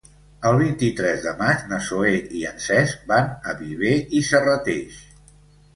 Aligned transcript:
El 0.51 0.55
vint-i-tres 0.61 1.21
de 1.25 1.33
maig 1.41 1.61
na 1.73 1.79
Zoè 1.89 2.15
i 2.41 2.41
en 2.53 2.59
Cesc 2.67 3.05
van 3.13 3.31
a 3.53 3.55
Viver 3.61 3.95
i 4.21 4.25
Serrateix. 4.33 4.99